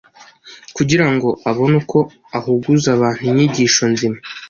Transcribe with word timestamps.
kugira 0.75 1.05
ngo 1.13 1.29
abone 1.49 1.75
uko 1.81 1.99
ahuguza 2.37 2.87
abantu 2.95 3.21
inyigisho 3.29 3.83
nzima 3.93 4.17